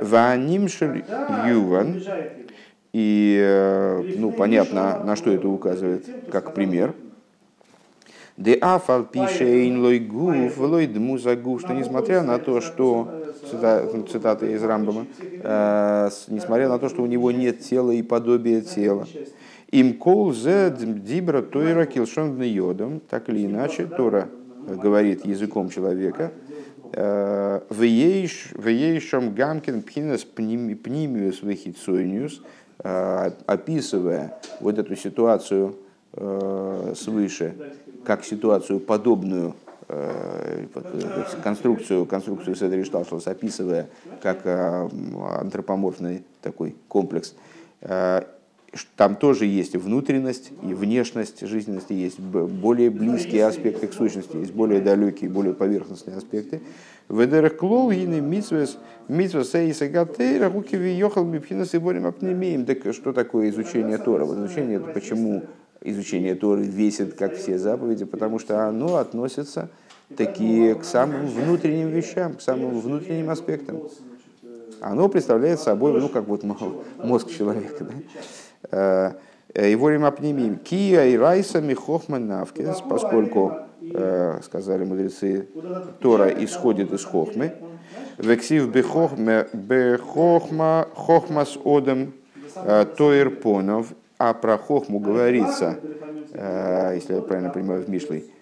[0.00, 0.68] Ваним
[1.46, 2.02] юван
[2.92, 6.94] И, ну, понятно, на что это указывает, как пример.
[8.36, 13.08] Де афал пишейн лой гуф, лой дмуза гуф, что несмотря на то, что,
[14.10, 19.06] цитата из Рамбама, э, несмотря на то, что у него нет тела и подобия тела,
[19.70, 24.28] им кол зе дибра тойра килшон йодом, так или иначе, Тора
[24.66, 26.32] говорит языком человека,
[26.94, 35.76] э, Веейшом гамкин пхинес пнимиус вехицойниус, э, описывая вот эту ситуацию
[36.94, 37.54] свыше,
[38.04, 39.54] как ситуацию подобную
[39.88, 43.88] э, э, конструкцию, конструкцию Седри Шталшус, описывая
[44.20, 44.88] как э,
[45.38, 47.34] антропоморфный такой комплекс,
[48.96, 54.80] там тоже есть внутренность и внешность жизненности, есть более близкие аспекты к сущности, есть более
[54.80, 56.62] далекие, более поверхностные аспекты.
[57.08, 62.64] Ведерах клол гины митсвес митсвес эйса гатейра руки виехал мипхинас и.
[62.64, 64.24] Так что такое изучение Тора?
[64.24, 65.42] Вот изучение почему
[65.82, 69.68] изучение Торы весит, как все заповеди, потому что оно относится
[70.16, 73.82] такие к самым внутренним вещам, к самым внутренним аспектам.
[74.80, 76.42] Оно представляет собой, ну, как вот
[76.98, 77.84] мозг человека.
[77.84, 77.92] Да?
[79.54, 80.56] Э, его ремапнимим.
[80.58, 85.48] Кия и райса михохман навкес, поскольку, э, сказали мудрецы,
[86.00, 87.52] Тора исходит из хохмы.
[88.18, 89.46] Вексив бехохма
[90.94, 92.14] хохмас одам
[92.54, 95.80] э, тоирпонов а про хохму говорится,
[96.94, 98.32] если я правильно понимаю, в Мишлей,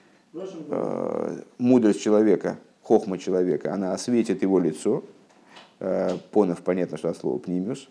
[1.57, 5.03] мудрость человека, хохма человека, она осветит его лицо.
[6.33, 7.89] Понов, понятно, что от слова пнимиус.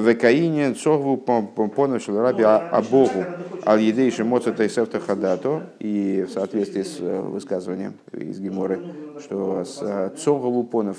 [0.00, 3.24] Векаине цогву понов шелраби а Богу
[3.64, 5.70] ал едейши моцатай сефта хадато.
[5.78, 8.80] И в соответствии с высказыванием из Геморы,
[9.20, 10.98] что с цогову понов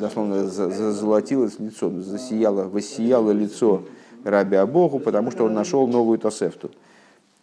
[0.00, 3.82] дословно зазолотилось лицо, засияло, воссияло лицо
[4.24, 6.70] Раби Абогу, потому что он нашел новую Тосефту.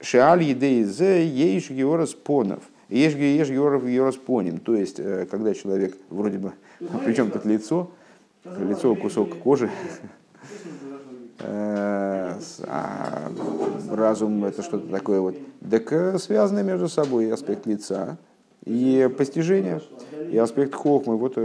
[0.02, 2.60] Шеаль едей зе ейш георас понов.
[2.90, 4.60] Ешь еш георов георас поним.
[4.60, 6.52] То есть, э, когда человек вроде бы,
[7.06, 7.90] причем тут лицо,
[8.44, 10.08] лицо кусок кожи, э,
[11.40, 13.32] а
[13.92, 15.36] разум это что-то такое вот,
[15.70, 18.18] так э, связано между собой аспект лица
[18.66, 19.82] и постижение,
[20.32, 21.36] и аспект хохмы, вот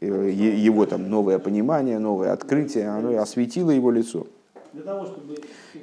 [0.00, 4.26] его там новое понимание, новое открытие, оно осветило его лицо.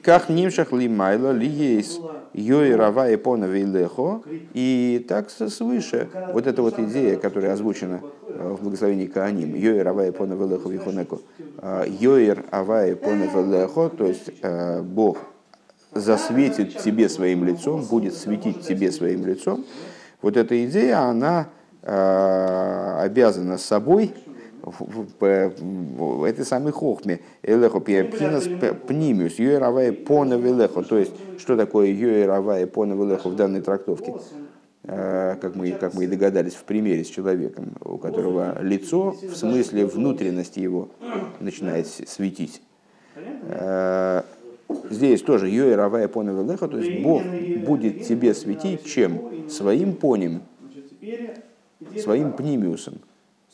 [0.04, 2.02] Как нимшах ли майла ли есть
[2.34, 4.22] йой рава и пона лехо,
[4.54, 10.08] и так свыше, вот эта вот идея, которая озвучена э, в благословении Кааним, йой рава
[10.08, 11.22] и пона велехо вихонеку,
[11.58, 15.18] э, йоир ава и пона велехо, то есть э, Бог
[15.94, 19.66] засветит тебе своим лицом, будет светить тебе своим лицом,
[20.22, 21.48] вот эта идея, она
[21.84, 24.14] обязана собой
[24.80, 27.20] в этой самой хохме.
[27.44, 28.46] Элехо пиапхинас
[28.88, 30.82] пнимиус, юэравая пона велехо.
[30.84, 34.14] То есть, что такое юэравая пона велехо в данной трактовке?
[34.84, 39.36] Э, как мы, как мы и догадались в примере с человеком, у которого лицо в
[39.36, 40.90] смысле внутренности его
[41.40, 42.64] начинает светить.
[43.16, 44.24] Э,
[44.90, 47.22] здесь тоже Йоэ Равая Велеха, то есть Бог
[47.64, 49.50] будет тебе светить чем?
[49.50, 50.42] Своим поним,
[51.98, 53.02] своим пнимиусом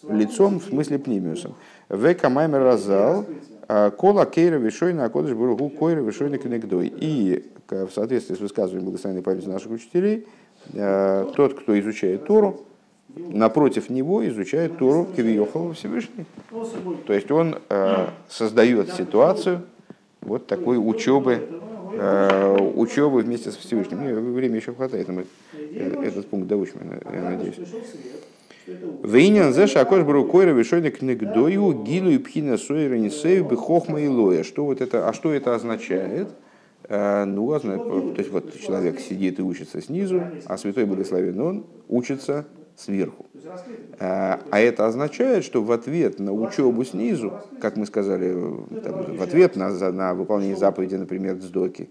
[0.10, 1.56] лицом, в смысле пнимиусом.
[1.90, 3.26] Века маймер разал,
[3.68, 6.92] а, кола кейра вишойна, кодыш бургу койра вишойна кнегдой.
[6.96, 10.26] И в соответствии с высказыванием благословенной памяти наших учителей,
[10.74, 12.62] а, тот, кто изучает Тору,
[13.16, 16.26] напротив него изучает Тору Кивиохова Всевышний.
[17.06, 19.62] То есть он а, создает ситуацию
[20.22, 21.48] вот такой учебы,
[22.76, 24.00] учебы вместе с Всевышним.
[24.00, 26.80] Мне время еще хватает, мы э, этот пункт доучим,
[27.12, 27.56] я надеюсь.
[29.04, 34.44] Вейнян зе шакош бру койра вишойник негдою гилу и пхина сойра.
[34.44, 36.30] Что вот это, а что это означает?
[36.90, 42.46] Э, ну, то есть вот человек сидит и учится снизу, а святой благословен он учится
[42.76, 43.26] сверху.
[44.00, 48.34] Э, а это означает, что в ответ на учебу снизу, как мы сказали,
[48.84, 51.90] там, в ответ на, на выполнение заповеди, например, сдоки,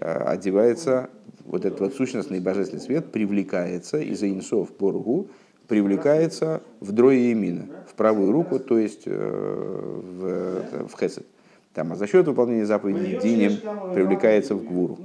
[0.00, 1.10] э, одевается
[1.44, 5.28] вот этот вот сущностный божественный свет, привлекается из-за инсов поргу,
[5.68, 11.26] привлекается в дрое имина, в правую руку, то есть э, в, в хесед.
[11.74, 13.52] Там, а за счет выполнения заповедей Динем
[13.94, 14.98] привлекается в гвуру.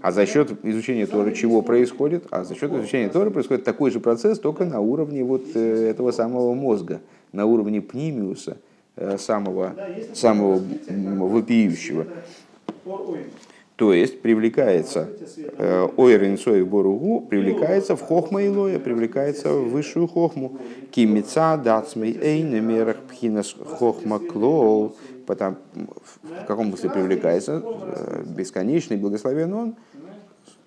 [0.00, 2.26] А за счет изучения Торы чего происходит?
[2.30, 6.10] А за счет изучения Торы происходит такой же процесс, только на уровне вот э, этого
[6.10, 7.00] самого мозга,
[7.32, 8.58] на уровне пнимиуса,
[8.96, 9.74] э, самого,
[10.12, 10.60] самого
[11.28, 12.06] вопиющего.
[13.76, 15.10] То есть привлекается
[15.58, 20.58] э, ойринцой боругу, привлекается в хохма и лоя, привлекается в высшую хохму.
[20.90, 27.62] Кимица дацмей эйнемерах пхинас хохма клол, потому, в каком смысле привлекается,
[28.24, 29.74] бесконечный, благословен он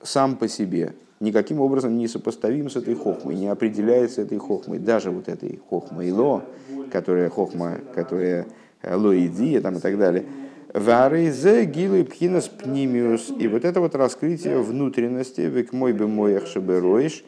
[0.04, 5.10] сам по себе, никаким образом не сопоставим с этой хохмой, не определяется этой хохмой, даже
[5.10, 6.44] вот этой хохмой ло,
[6.92, 8.46] которая хохма, которая
[8.84, 10.26] лоидия там и так далее.
[10.74, 13.32] Варейзе гилы пхинас пнимиус.
[13.40, 17.24] И вот это вот раскрытие внутренности, век мой бы моях шебероиш,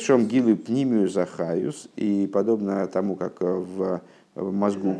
[0.00, 1.88] шом гилы пнимиус захаюс.
[1.96, 4.02] И подобно тому, как в
[4.36, 4.96] мозгу,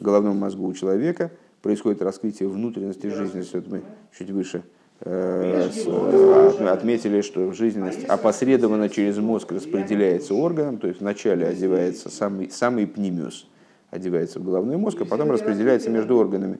[0.00, 1.30] головном мозгу у человека
[1.62, 3.56] происходит раскрытие внутренности жизненности.
[3.56, 3.82] Вот мы
[4.16, 4.62] чуть выше
[5.00, 5.68] э,
[6.66, 13.46] отметили, что жизненность опосредованно через мозг распределяется органом, то есть вначале одевается самый, самый пнимиус,
[13.90, 16.58] одевается в головной мозг, а потом распределяется между органами.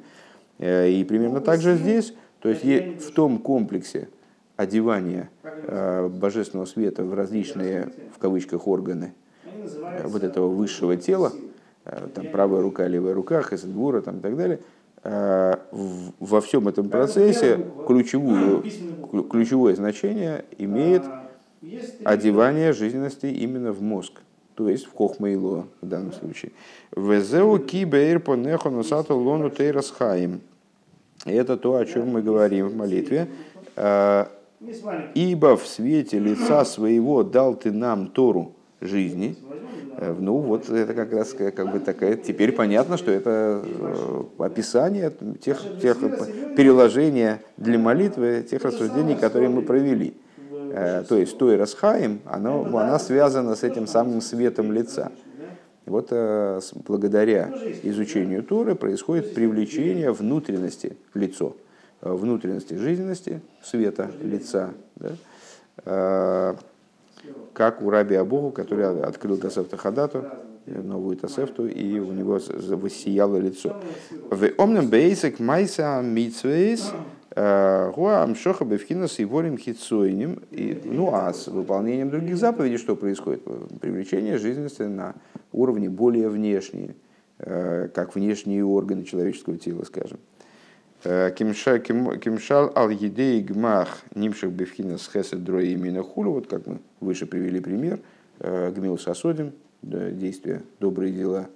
[0.58, 4.08] Э, и примерно так же здесь, то есть в том комплексе
[4.56, 11.32] одевания э, божественного света в различные, в кавычках, органы э, вот этого высшего тела,
[12.14, 14.60] там правая рука, левая рука, хесадгура там, и так далее,
[15.02, 18.62] во всем этом процессе ключевую,
[19.30, 21.02] ключевое значение имеет
[22.04, 24.20] одевание жизненности именно в мозг
[24.58, 26.50] то есть в Хохмейло в данном случае.
[26.96, 30.40] Везеу кибейр по нехону сату лону тейрасхаим.
[31.24, 33.28] Это то, о чем мы говорим в молитве.
[33.76, 34.28] «А,
[35.14, 39.36] Ибо в свете лица своего дал ты нам Тору жизни.
[39.96, 45.12] Э, ну вот это как раз как бы такая, теперь понятно, что это э, описание
[45.40, 45.98] тех, тех
[46.56, 50.14] переложения для молитвы, тех рассуждений, которые мы провели.
[50.78, 55.10] Э, то есть той расхаем, она, она связана с этим самым светом лица.
[55.86, 57.50] Вот э, благодаря
[57.82, 61.56] изучению Торы происходит привлечение внутренности в лицо,
[62.02, 64.70] э, внутренности жизненности, света лица.
[64.96, 66.54] Да?
[67.52, 70.24] Как у раби Абуху, который открыл Тасефта Хадату,
[70.66, 72.38] новую Тасефту, и у него
[72.76, 73.76] воссияло лицо.
[74.30, 76.92] В омном бейсек майса митсвейс
[77.38, 80.42] Гуам Шоха Бевхинас и Ворим Хитсойним.
[80.84, 83.44] Ну а с выполнением других заповедей что происходит?
[83.80, 85.14] Привлечение жизненности на
[85.52, 86.96] уровне более внешние,
[87.38, 90.18] э, как внешние органы человеческого тела, скажем.
[91.04, 97.26] Э, кимшал ал едей гмах нимших бевхинас хесед дрои именно хулу, вот как мы выше
[97.26, 98.00] привели пример,
[98.40, 101.46] э, гмил сосодим, действия, добрые дела,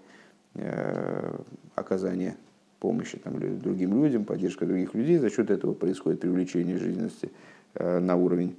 [1.74, 2.36] оказание
[2.82, 5.18] помощи там, другим людям, поддержка других людей.
[5.18, 7.30] За счет этого происходит привлечение жизненности
[7.74, 8.56] э, на уровень,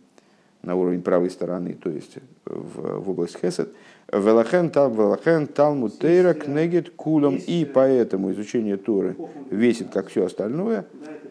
[0.64, 3.70] на уровень правой стороны, то есть в, в область хесед.
[4.12, 7.36] Велахен талмуд тейра кнегет кулом.
[7.36, 9.16] И поэтому изучение Торы
[9.50, 10.86] весит, как все остальное,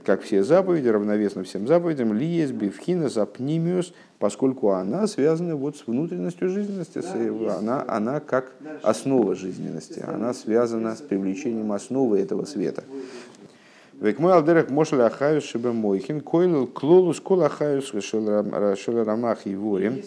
[0.05, 6.49] как все заповеди, равновесно всем заповедям, лиес бифхина запнимиус, поскольку она связана вот с внутренностью
[6.49, 7.01] жизненности,
[7.49, 12.85] она, она как основа жизненности, она связана с привлечением основы этого света.
[14.03, 20.03] Век мой алдерек мошел ахаюс шибе мойхин, койлил клолус кол ахаюс шел рамах и ворим.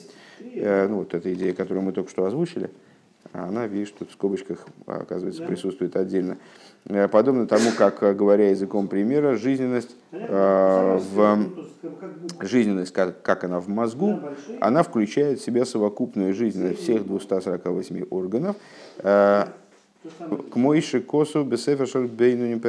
[0.54, 2.70] Э, ну, вот эта идея, которую мы только что озвучили,
[3.32, 6.38] она, видишь, тут в скобочках, оказывается, присутствует отдельно.
[6.88, 11.50] Э, подобно тому, как, э, говоря языком примера, жизненность, в,
[12.42, 14.20] жизненность как, как она в мозгу,
[14.60, 18.58] она включает в себя совокупную жизненность всех 248 органов,
[20.52, 22.60] к Мойше Косу Бесефашер Бейну не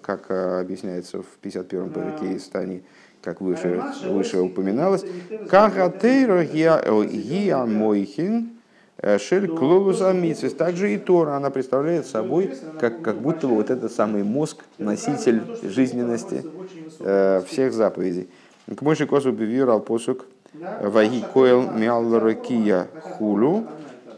[0.00, 2.82] как объясняется в 51-м парике из Тани,
[3.22, 5.04] как выше, выше упоминалось.
[5.48, 8.50] Кахатейро гиа мойхин
[8.98, 10.54] э, шель клолуса митсвис.
[10.54, 15.42] Также и Тора, она представляет собой как, как будто бы вот этот самый мозг, носитель
[15.62, 16.44] жизненности
[17.00, 18.28] э, всех заповедей.
[18.74, 23.66] К мойши косу бивир посук ваги коэл миалракия хулу.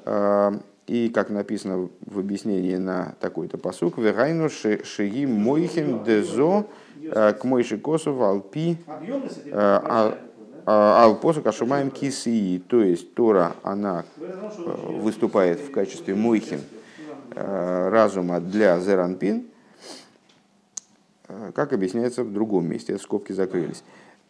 [0.04, 0.52] Э,
[0.86, 6.66] и как написано в объяснении на такой-то посук, вегайну шиги мойхин дезо
[7.02, 8.76] Э, к Мойши Косов Алпи
[9.46, 10.12] э,
[10.64, 12.58] Алпосу Кашумаем Кисии.
[12.58, 16.60] То есть Тора, она э, выступает в качестве Мойхин
[17.34, 19.44] разума для Зеранпин,
[21.54, 23.82] как объясняется в другом месте, скобки закрылись.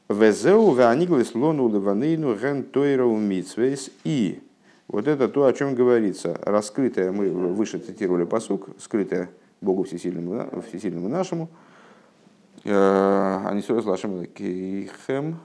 [0.09, 4.41] Везеу веаниглес лону леванейну тойрау митсвейс и
[4.89, 9.31] вот это то, о чем говорится, раскрытое, мы выше цитировали посук, скрытое
[9.61, 11.49] Богу Всесильному, Всесильному нашему,
[12.65, 15.39] они все вашему кейхем,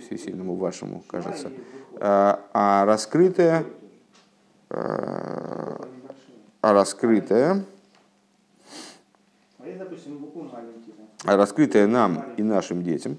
[0.00, 1.50] всесильному вашему, кажется.
[1.96, 3.64] А, а раскрытое,
[4.70, 5.88] а,
[6.60, 7.64] а раскрытое,
[11.24, 13.16] а раскрытое нам и нашим детям.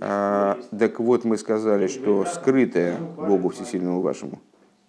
[0.00, 4.40] А, так вот, мы сказали, что скрытое Богу Всесильному вашему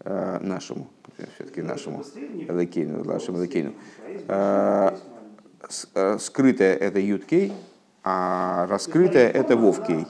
[0.03, 0.87] э, нашему,
[1.35, 3.73] все-таки нашему Элекейну, нашему Элекейну.
[4.27, 4.97] Э,
[5.93, 7.53] э, скрытое это Юткей,
[8.03, 10.05] а раскрытое это Вовкей.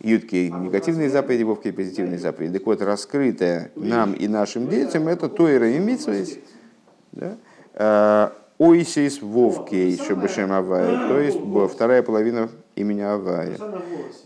[0.00, 2.58] Юткей негативные заповеди, Вовкей позитивные заповеди.
[2.58, 6.38] Так вот, раскрытое нам и нашим детям это Тойра и Митсвейс.
[7.12, 8.32] Да?
[8.58, 11.38] Ойсис Вовкей, Шабашем Авая, то есть
[11.72, 13.56] вторая половина имени Авая.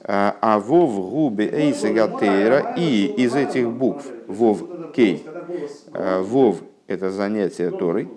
[0.05, 5.27] А Вов Губи Эйса Гатейра, и из этих букв Вов Кей,
[5.93, 8.09] Вов это занятие Торой,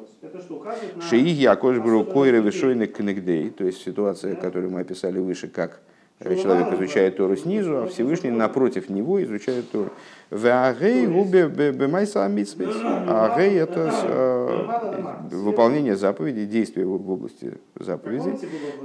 [1.10, 5.82] Шиих Якош Бру Койра Вишойны Кнегдей, то есть ситуация, которую мы описали выше, как
[6.20, 9.92] человек изучает Тору снизу, а Всевышний напротив него изучает Тору.
[10.32, 12.76] Веагей губе бемайса амитсвейс.
[13.08, 18.40] Агей это э, выполнение заповедей, действия в области заповедей.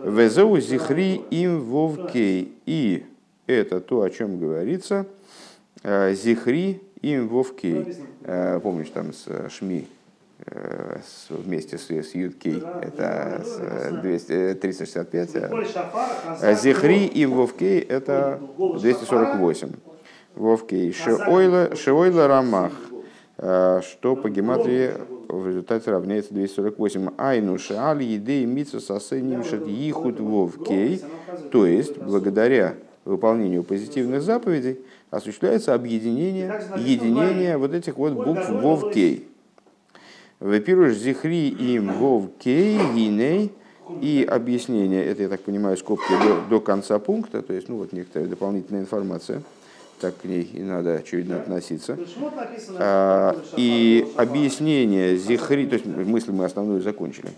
[0.05, 2.53] Везеу зихри им вовкей.
[2.66, 3.05] И
[3.47, 5.07] это то, о чем говорится.
[5.83, 7.97] Э, зихри им вовкей.
[8.24, 9.87] Э, помнишь, там с Шми
[11.28, 13.45] вместе с, с Юткей, это
[14.03, 15.30] 200, 365,
[16.41, 19.70] а Зихри и Вовкей это 248.
[20.34, 20.93] Вовкей.
[20.93, 22.72] Шеойла, Шеойла Рамах,
[23.38, 24.93] э, что по гематрии
[25.28, 27.11] в результате равняется 248.
[27.18, 31.03] Айну шааль едей митсу сасеним шат ихуд вовкей.
[31.51, 32.74] То есть, благодаря
[33.05, 34.80] выполнению позитивных заповедей
[35.11, 39.30] осуществляется объединение, единение вот этих вот букв вовкей.
[40.41, 43.53] Вепируш зихри им вовкей гиней.
[44.01, 47.93] И объяснение, это, я так понимаю, скобки до, до конца пункта, то есть, ну, вот
[47.93, 49.43] некоторая дополнительная информация–
[50.01, 51.99] так к ней и надо, очевидно, относиться.
[52.78, 57.28] А, и объяснение зихри, то есть мысль мы основную закончили.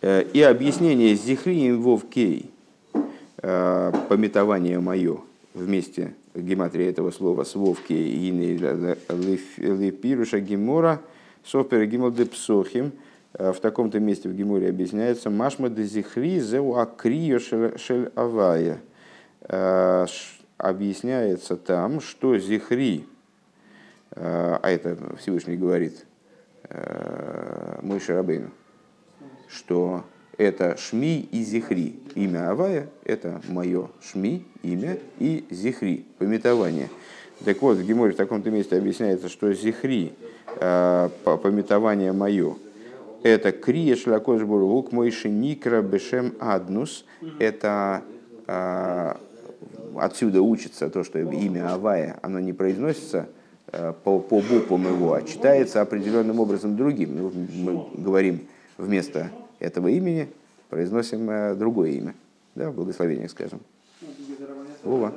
[0.00, 2.50] Э, и объяснение зихри вовкей,
[3.42, 5.18] э, пометование мое
[5.52, 8.30] вместе гематрия этого слова с вовки и
[9.58, 11.00] лепируша гемора
[11.44, 12.92] сопер гимл депсохим
[13.34, 18.80] э, в таком-то месте в геморе объясняется машма де зихри зеу акрио шель авая
[20.56, 23.06] объясняется там, что Зихри,
[24.12, 26.06] э, а это Всевышний говорит
[26.68, 28.50] э, мой Шарабейну,
[29.48, 30.04] что
[30.38, 32.00] это Шми и Зихри.
[32.14, 36.88] Имя Авая– это мое Шми, имя, и Зихри, пометование.
[37.44, 40.12] Так вот, в Геморе в таком-то месте объясняется, что Зихри,
[40.60, 42.56] э, пометование мое,
[43.22, 47.06] это Крия Шлакошбур Лук Мойши Никра Бешем Аднус,
[47.38, 48.02] это
[49.96, 53.28] отсюда учится то, что имя Авая, оно не произносится
[53.72, 57.16] э, по, по буквам его, а читается определенным образом другим.
[57.16, 60.28] Ну, мы говорим вместо этого имени,
[60.68, 62.14] произносим э, другое имя.
[62.54, 63.60] Да, в благословениях, скажем.
[64.82, 65.12] Вова.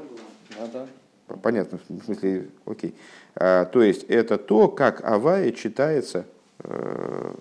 [1.42, 2.96] Понятно, в смысле, окей.
[3.36, 6.26] А, то есть это то, как Авая читается
[6.60, 7.34] э,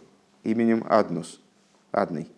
[0.42, 1.40] именем Аднус,
[1.92, 2.28] Адный.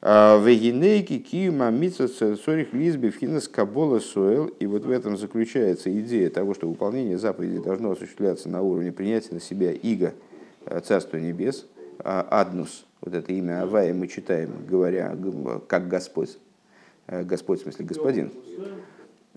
[0.00, 4.46] А, Вегинейки кима сорих лизби финас кабола суэл.
[4.46, 9.34] И вот в этом заключается идея того, что выполнение заповедей должно осуществляться на уровне принятия
[9.34, 10.14] на себя иго
[10.66, 11.66] э, Царства Небес,
[11.98, 15.16] а, Аднус, вот это имя Авая мы читаем, говоря
[15.66, 16.38] как Господь,
[17.06, 18.32] э, Господь в смысле Господин.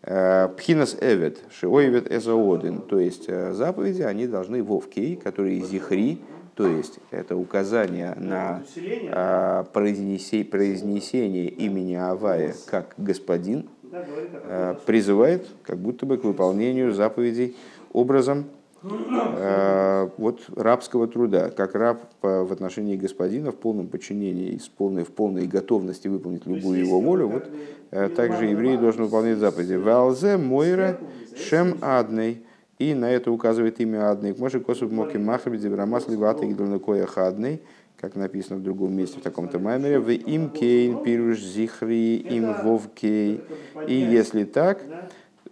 [0.04, 6.22] Э, Пхинас Эвет, Шиоевет Эзаодин, то есть заповеди, они должны вовкей, которые зихри,
[6.56, 8.64] то есть это указание на
[9.12, 17.56] а, произнесение, имени Авая как господин, а, призывает как будто бы к выполнению заповедей
[17.94, 18.46] образом
[18.84, 25.12] а, вот, рабского труда, как раб в отношении господина в полном подчинении, с полной, в
[25.12, 29.76] полной готовности выполнить любую его волю, вот также еврей должен выполнять заповеди.
[29.76, 30.98] Валзе Мойра
[31.36, 32.44] Шем Адный–
[32.82, 34.36] и на это указывает имя Адный.
[34.36, 37.62] Може косуб моки махаби дебрамас ливата гидланакоя хадный,
[37.96, 43.42] как написано в другом месте в таком-то маймере, в им кейн пируш зихри им вовкей.
[43.88, 44.82] И если так,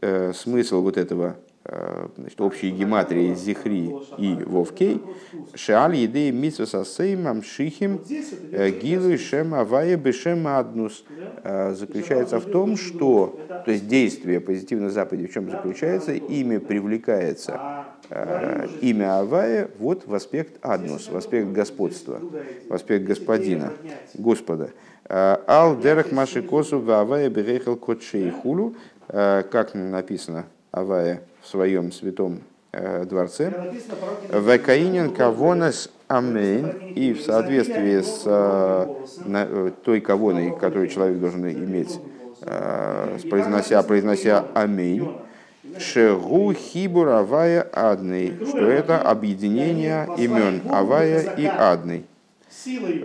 [0.02, 1.49] э, смысл вот этого Э,
[2.17, 5.01] значит, общие гематрии Зихри и Вовкей,
[5.53, 8.01] Шааль еды митсва сасеймам шихим
[8.51, 11.03] э, гилу шем авая бешем аднус.
[11.43, 17.86] Э, заключается в том, что, то есть действие позитивной заповеди в чем заключается, имя привлекается,
[18.82, 22.20] имя Авая вот в аспект аднус, в аспект господства,
[22.67, 23.74] в аспект господина,
[24.15, 24.72] Господа.
[25.07, 28.76] Ал дерах маши косу в Авая берехал котшей хулу,
[29.07, 33.54] как написано Авая в своем святом э, дворце.
[34.30, 36.94] Векаинин кавонес амейн.
[36.96, 38.88] И в соответствии с э,
[39.26, 42.00] э, той кавоной, которую человек должен иметь,
[43.30, 45.10] произнося, произнося אמן,
[45.78, 52.06] שהוא חיבור הויה אדני, что это объединение имен הויה и אדני.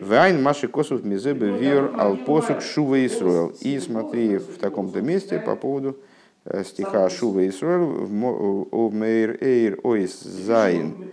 [0.01, 3.53] ועיין מה שכתב מזה בביאור על פסוק שובה ישראל.
[3.61, 6.14] И смотри в таком-то месте по поводу э,
[6.65, 11.11] стиха שובה ישראל в מאורי אור אות זין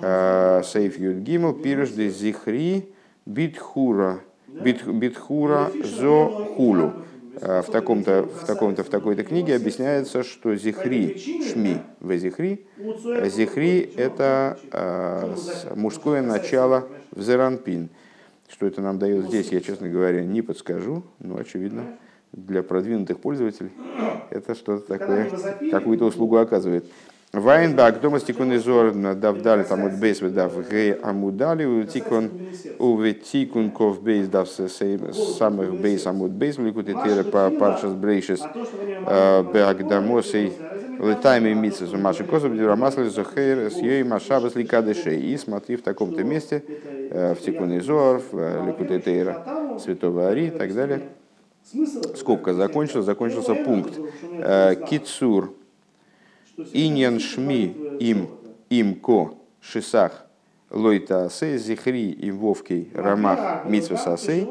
[0.00, 2.88] э, Сейф Юд Гимл Пирожды Зихри
[3.26, 6.92] Битхура Битхура Зо Хулу.
[7.40, 12.66] Э, в таком-то, в таком-то, в такой-то книге объясняется, что зихри, шми в зихри,
[13.26, 15.34] зихри это э,
[15.76, 17.90] мужское начало в зеранпин.
[18.48, 21.98] Что это нам дает здесь, я, честно говоря, не подскажу, но очевидно,
[22.32, 23.70] для продвинутых пользователей
[24.30, 25.30] это что-то такое,
[25.70, 26.84] какую-то услугу оказывает.
[27.30, 32.30] Вайнбак, дома стикон изор, дав дали там от бейс, дав гей амудали, тикон,
[32.78, 38.40] у тикон ков бейс, дав самых бейс амуд бейс, ликут и тера по паршас брейшес,
[38.40, 40.54] беак дамосей,
[40.98, 45.20] летайми митсис, у маши козуб, дирамасли, зохейр, с ей машабас ликадышей.
[45.20, 46.64] И смотри в таком-то месте,
[47.10, 51.02] в тикон изор, в ликут и тера святого Ари и так далее.
[52.16, 53.94] Скобка закончилась, закончился пункт.
[54.88, 55.54] Кицур,
[56.72, 58.28] Иньян шми им
[58.68, 60.26] им ко шисах
[60.70, 64.42] лойта асе зихри им вовкей рамах митсвас асе.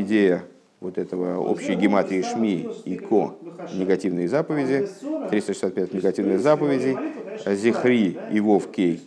[0.00, 0.44] Идея
[0.80, 3.34] вот этого общей гематрии шми и ко
[3.74, 4.88] негативные заповеди,
[5.30, 6.96] 365 негативных заповедей,
[7.46, 9.02] зихри и вовкей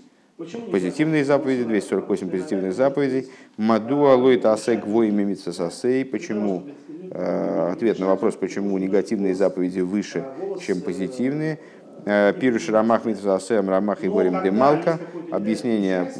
[0.71, 3.27] позитивные заповеди, 248 позитивных заповедей.
[3.57, 6.05] Маду алойта асе гвоими митсасасей.
[6.05, 6.63] Почему?
[7.11, 10.23] Ответ на вопрос, почему негативные заповеди выше,
[10.59, 11.59] чем позитивные.
[12.05, 14.99] Пируш Рамах Митсасем Рамах и Горим Демалка.
[15.31, 16.11] Объяснение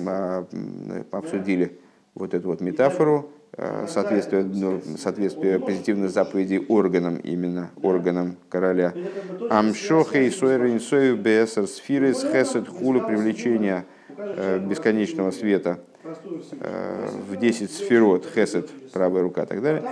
[1.12, 1.78] обсудили
[2.16, 3.32] вот эту вот метафору
[3.88, 8.94] соответствие, ну, соответствие позитивных заповедей органам, именно органам короля.
[9.50, 13.86] Амшохей Сойрин Сою Бесер Сфирис Хесед Хулу привлечение
[14.68, 19.84] бесконечного света в 10 сферот, хесед, правая рука и так далее.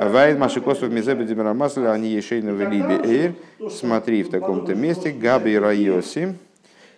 [0.00, 3.34] Вайн Маши Косов Мизеба Димера Масля, они ешейна в Либе Эйр.
[3.70, 5.12] Смотри в таком-то месте.
[5.12, 6.34] Габи Райоси,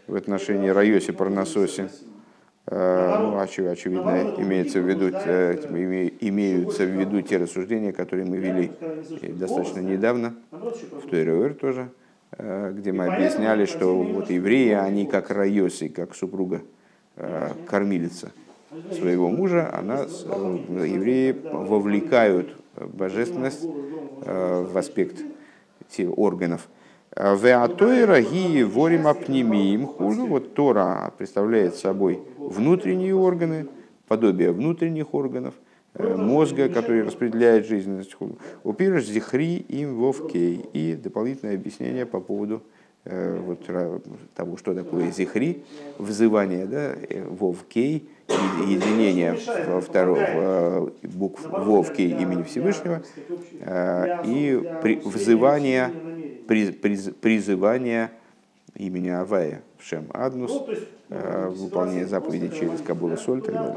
[0.07, 1.89] в отношении Райоси Парнасоси.
[2.71, 8.71] Ну, очевидно, имеется в виду, имеются в виду те рассуждения, которые мы вели
[9.33, 11.89] достаточно недавно, в Туэруэр тоже,
[12.39, 16.63] где мы объясняли, что вот евреи, они как Райоси, как супруга
[17.67, 18.33] кормилица
[18.93, 23.65] своего мужа, она, э, евреи вовлекают божественность
[24.25, 25.19] э, в аспект
[26.17, 26.69] органов.
[27.15, 30.27] Веатойра ги ворим апнемиим хулю.
[30.27, 33.67] Вот Тора представляет собой внутренние органы,
[34.09, 35.53] подобие внутренних органов,
[35.95, 38.39] э, мозга, который распределяет жизненность хулю.
[38.65, 40.65] Упирыш зихри им вовкей.
[40.73, 42.63] И дополнительное объяснение по поводу
[43.05, 43.69] вот,
[44.35, 45.65] того, что такое зихри,
[45.99, 46.95] взывание да,
[47.29, 48.09] вовкей,
[48.67, 49.35] единение
[49.81, 53.03] второго букв Вовки имени Всевышнего
[53.61, 55.91] э, и при, взывание,
[56.47, 58.11] при, приз, призывание
[58.75, 60.67] имени Авая в Шем Аднус, ну,
[61.11, 63.43] э, выполнение заповеди через Кабула Соль.
[63.43, 63.77] Так далее.